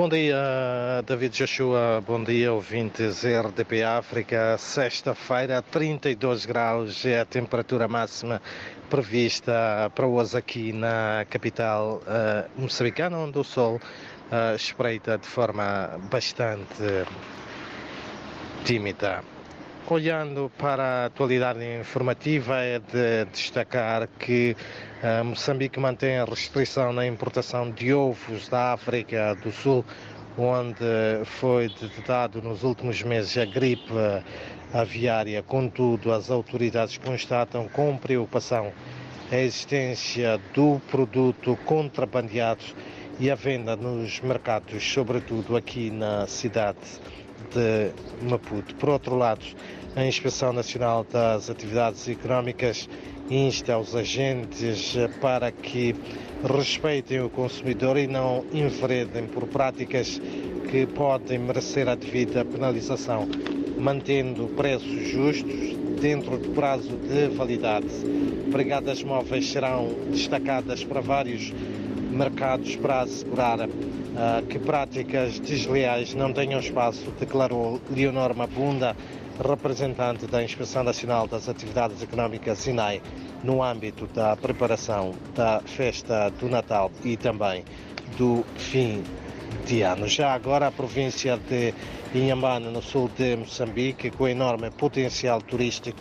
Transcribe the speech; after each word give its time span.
Bom 0.00 0.08
dia, 0.08 1.02
David 1.04 1.30
Joshua. 1.30 2.02
Bom 2.06 2.24
dia, 2.24 2.50
ouvintes 2.50 3.22
RDP 3.22 3.82
África. 3.82 4.56
Sexta-feira, 4.56 5.60
32 5.60 6.46
graus 6.46 7.04
é 7.04 7.20
a 7.20 7.26
temperatura 7.26 7.86
máxima 7.86 8.40
prevista 8.88 9.92
para 9.94 10.06
hoje 10.06 10.38
aqui 10.38 10.72
na 10.72 11.26
capital 11.28 12.00
uh, 12.06 12.48
moçambicana, 12.58 13.18
onde 13.18 13.38
o 13.38 13.44
sol 13.44 13.74
uh, 13.76 14.56
espreita 14.56 15.18
de 15.18 15.26
forma 15.26 15.90
bastante 16.10 17.04
tímida. 18.64 19.22
Olhando 19.88 20.52
para 20.56 20.82
a 20.84 21.04
atualidade 21.06 21.64
informativa, 21.80 22.58
é 22.58 22.78
de 22.78 23.24
destacar 23.32 24.06
que 24.18 24.56
uh, 25.02 25.24
Moçambique 25.24 25.80
mantém 25.80 26.18
a 26.18 26.24
restrição 26.24 26.92
na 26.92 27.06
importação 27.06 27.70
de 27.70 27.92
ovos 27.92 28.48
da 28.48 28.74
África 28.74 29.34
do 29.42 29.50
Sul, 29.50 29.84
onde 30.38 31.24
foi 31.24 31.68
detectado 31.68 32.40
nos 32.40 32.62
últimos 32.62 33.02
meses 33.02 33.36
a 33.36 33.44
gripe 33.44 33.92
aviária. 34.72 35.42
Contudo, 35.42 36.12
as 36.12 36.30
autoridades 36.30 36.96
constatam 36.98 37.66
com 37.68 37.96
preocupação 37.96 38.72
a 39.32 39.36
existência 39.36 40.38
do 40.54 40.80
produto 40.90 41.58
contrabandeado 41.64 42.64
e 43.18 43.30
a 43.30 43.34
venda 43.34 43.74
nos 43.74 44.20
mercados, 44.20 44.82
sobretudo 44.84 45.56
aqui 45.56 45.90
na 45.90 46.26
cidade 46.26 46.78
de 47.54 47.90
Maputo. 48.28 48.74
Por 48.76 48.88
outro 48.88 49.16
lado, 49.16 49.44
a 49.96 50.04
Inspeção 50.04 50.52
Nacional 50.52 51.04
das 51.10 51.50
Atividades 51.50 52.08
Económicas 52.08 52.88
insta 53.28 53.78
os 53.78 53.94
agentes 53.94 54.96
para 55.20 55.50
que 55.52 55.94
respeitem 56.44 57.20
o 57.20 57.30
consumidor 57.30 57.96
e 57.96 58.06
não 58.06 58.44
enveredem 58.52 59.26
por 59.26 59.46
práticas 59.46 60.20
que 60.70 60.86
podem 60.86 61.38
merecer 61.38 61.88
a 61.88 61.94
devida 61.94 62.44
penalização, 62.44 63.28
mantendo 63.78 64.46
preços 64.56 65.08
justos 65.08 65.76
dentro 66.00 66.38
do 66.38 66.50
prazo 66.50 66.96
de 66.96 67.28
validade. 67.28 67.88
Brigadas 68.50 69.02
móveis 69.02 69.50
serão 69.50 69.88
destacadas 70.10 70.82
para 70.84 71.00
vários 71.00 71.52
mercados 72.10 72.76
para 72.76 73.02
assegurar 73.02 73.60
uh, 73.60 74.46
que 74.48 74.58
práticas 74.58 75.38
desleais 75.38 76.14
não 76.14 76.32
tenham 76.32 76.60
espaço, 76.60 77.10
declarou 77.18 77.80
Leonor 77.90 78.34
Mapunda, 78.34 78.96
representante 79.42 80.26
da 80.26 80.42
Inspeção 80.42 80.84
Nacional 80.84 81.26
das 81.26 81.48
Atividades 81.48 82.02
Económicas 82.02 82.58
SINAI, 82.58 83.00
no 83.42 83.62
âmbito 83.62 84.06
da 84.08 84.36
preparação 84.36 85.14
da 85.34 85.60
festa 85.60 86.30
do 86.30 86.48
Natal 86.48 86.90
e 87.04 87.16
também 87.16 87.64
do 88.18 88.44
fim 88.56 89.02
de 89.70 89.82
ano. 89.82 90.08
Já 90.08 90.34
agora 90.34 90.66
a 90.66 90.72
província 90.72 91.36
de 91.36 91.72
Inhambane, 92.12 92.66
no 92.66 92.82
sul 92.82 93.08
de 93.16 93.36
Moçambique, 93.36 94.10
com 94.10 94.26
enorme 94.26 94.68
potencial 94.68 95.40
turístico, 95.40 96.00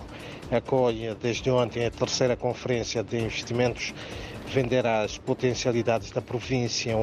acolhe 0.51 1.13
desde 1.21 1.51
ontem 1.51 1.85
a 1.85 1.91
terceira 1.91 2.35
conferência 2.35 3.03
de 3.03 3.19
investimentos 3.19 3.93
vender 4.47 4.87
as 4.87 5.19
potencialidades 5.19 6.09
da 6.09 6.19
província 6.19 6.95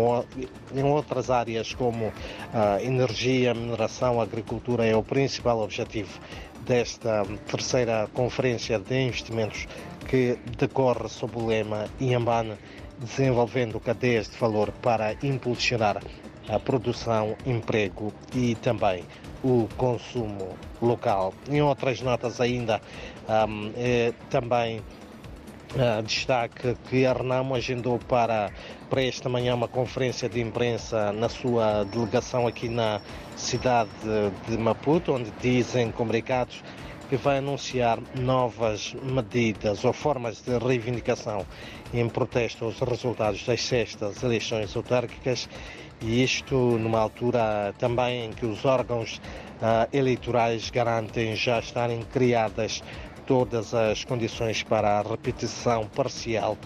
em 0.74 0.82
outras 0.82 1.30
áreas 1.30 1.72
como 1.72 2.12
a 2.52 2.82
energia, 2.82 3.54
mineração, 3.54 4.20
agricultura 4.20 4.84
é 4.84 4.96
o 4.96 5.04
principal 5.04 5.60
objetivo 5.60 6.18
desta 6.66 7.24
terceira 7.46 8.08
conferência 8.12 8.76
de 8.76 9.06
investimentos 9.06 9.68
que 10.08 10.36
decorre 10.58 11.08
sob 11.08 11.38
o 11.38 11.46
lema 11.46 11.84
Inhambane, 12.00 12.54
desenvolvendo 12.98 13.78
cadeias 13.78 14.28
de 14.28 14.36
valor 14.36 14.72
para 14.82 15.14
impulsionar 15.22 16.02
a 16.48 16.58
produção, 16.58 17.36
emprego 17.44 18.12
e 18.34 18.54
também 18.56 19.04
o 19.42 19.68
consumo 19.76 20.56
local. 20.80 21.34
Em 21.48 21.60
outras 21.60 22.00
notas 22.00 22.40
ainda, 22.40 22.80
um, 23.28 23.72
é, 23.76 24.12
também 24.30 24.82
Uh, 25.74 26.00
destaque 26.02 26.74
que 26.88 27.04
a 27.04 27.12
Renamo 27.12 27.54
agendou 27.54 27.98
para, 27.98 28.50
para 28.88 29.02
esta 29.02 29.28
manhã 29.28 29.54
uma 29.54 29.68
conferência 29.68 30.26
de 30.26 30.40
imprensa 30.40 31.12
na 31.12 31.28
sua 31.28 31.84
delegação 31.84 32.46
aqui 32.46 32.66
na 32.66 33.00
cidade 33.36 33.90
de 34.48 34.56
Maputo, 34.56 35.12
onde 35.12 35.30
dizem 35.38 35.90
comunicados 35.90 36.62
que 37.08 37.16
vai 37.16 37.38
anunciar 37.38 37.98
novas 38.14 38.94
medidas 39.02 39.84
ou 39.84 39.92
formas 39.92 40.42
de 40.42 40.58
reivindicação 40.58 41.46
em 41.94 42.08
protesto 42.08 42.64
aos 42.64 42.78
resultados 42.80 43.44
das 43.44 43.62
sextas 43.62 44.22
eleições 44.22 44.74
autárquicas 44.76 45.48
e 46.02 46.22
isto 46.22 46.54
numa 46.54 46.98
altura 46.98 47.74
também 47.78 48.26
em 48.26 48.32
que 48.32 48.44
os 48.44 48.64
órgãos 48.64 49.20
uh, 49.60 49.88
eleitorais 49.96 50.68
garantem 50.70 51.36
já 51.36 51.58
estarem 51.58 52.02
criadas 52.02 52.82
todas 53.26 53.72
as 53.74 54.04
condições 54.04 54.62
para 54.62 54.98
a 54.98 55.02
repetição 55.02 55.86
parcial 55.88 56.56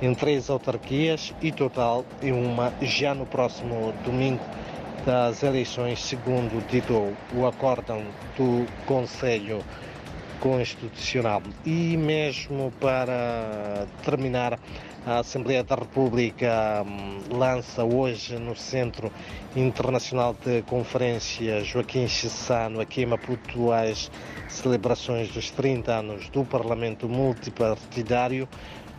em 0.00 0.14
três 0.14 0.48
autarquias 0.48 1.32
e 1.42 1.50
total 1.50 2.04
em 2.22 2.32
uma 2.32 2.72
já 2.80 3.14
no 3.14 3.26
próximo 3.26 3.92
domingo 4.04 4.42
das 5.04 5.42
eleições, 5.42 6.00
segundo 6.00 6.64
ditou 6.68 7.12
o 7.34 7.46
acórdão 7.46 8.04
do 8.36 8.66
Conselho 8.86 9.64
Constitucional. 10.40 11.42
E 11.64 11.96
mesmo 11.96 12.72
para 12.80 13.86
terminar, 14.04 14.58
a 15.06 15.20
Assembleia 15.20 15.64
da 15.64 15.74
República 15.74 16.84
hum, 16.86 17.20
lança 17.30 17.82
hoje 17.82 18.36
no 18.38 18.54
Centro 18.54 19.10
Internacional 19.56 20.36
de 20.44 20.60
Conferência 20.62 21.64
Joaquim 21.64 22.06
Chissano, 22.06 22.80
aqui 22.80 23.02
em 23.02 23.06
Maputo, 23.06 23.72
as 23.72 24.10
celebrações 24.48 25.30
dos 25.30 25.50
30 25.50 25.92
anos 25.92 26.28
do 26.28 26.44
Parlamento 26.44 27.08
Multipartidário, 27.08 28.46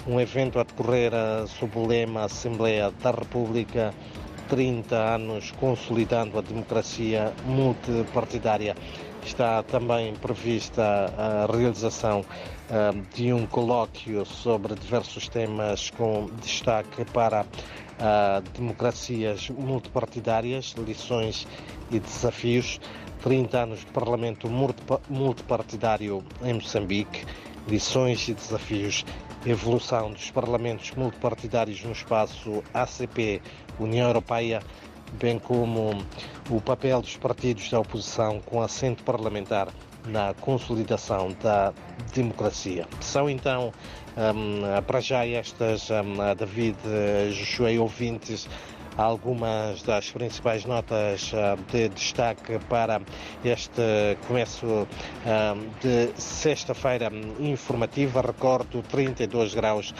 um 0.07 0.19
evento 0.19 0.59
a 0.59 0.63
decorrer 0.63 1.11
sob 1.47 1.77
o 1.77 1.85
lema 1.85 2.23
Assembleia 2.23 2.91
da 3.03 3.11
República 3.11 3.93
30 4.49 4.95
anos 4.95 5.51
consolidando 5.51 6.37
a 6.37 6.41
democracia 6.41 7.31
multipartidária. 7.45 8.75
Está 9.23 9.61
também 9.63 10.15
prevista 10.15 10.81
a 11.17 11.45
realização 11.55 12.21
uh, 12.21 13.15
de 13.15 13.31
um 13.31 13.45
colóquio 13.45 14.25
sobre 14.25 14.73
diversos 14.75 15.27
temas 15.29 15.91
com 15.91 16.29
destaque 16.41 17.05
para 17.05 17.43
uh, 17.43 18.41
democracias 18.57 19.49
multipartidárias, 19.49 20.73
lições 20.77 21.47
e 21.91 21.99
desafios. 21.99 22.79
30 23.21 23.57
anos 23.57 23.79
de 23.81 23.85
Parlamento 23.87 24.47
multipartidário 25.09 26.23
em 26.41 26.53
Moçambique, 26.53 27.25
lições 27.67 28.29
e 28.29 28.33
desafios, 28.33 29.03
evolução 29.45 30.11
dos 30.11 30.29
parlamentos 30.31 30.91
multipartidários 30.91 31.83
no 31.83 31.91
espaço 31.91 32.63
ACP, 32.73 33.41
União 33.79 34.07
Europeia 34.07 34.61
bem 35.13 35.39
como 35.39 36.03
o 36.49 36.61
papel 36.61 37.01
dos 37.01 37.17
partidos 37.17 37.69
da 37.69 37.79
oposição 37.79 38.39
com 38.41 38.61
assento 38.61 39.03
parlamentar 39.03 39.69
na 40.05 40.33
consolidação 40.35 41.35
da 41.41 41.73
democracia. 42.13 42.87
São 43.01 43.29
então 43.29 43.73
um, 44.17 44.81
para 44.83 44.99
já 45.01 45.25
estas, 45.25 45.89
um, 45.89 46.35
David 46.37 46.77
Josué 47.31 47.79
ouvintes, 47.79 48.47
algumas 48.99 49.81
das 49.83 50.11
principais 50.11 50.65
notas 50.65 51.31
de 51.71 51.87
destaque 51.89 52.59
para 52.67 53.01
este 53.43 54.17
começo 54.27 54.85
de 55.81 56.11
sexta-feira 56.19 57.09
informativa. 57.39 58.21
Recordo 58.21 58.83
32 58.83 59.55
graus 59.55 59.93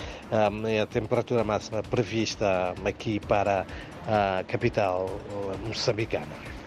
é 0.67 0.81
a 0.81 0.85
temperatura 0.85 1.43
máxima 1.45 1.81
prevista 1.81 2.73
aqui 2.83 3.19
para 3.21 3.65
a 4.05 4.43
capital 4.45 5.09
moçambicana. 5.65 6.58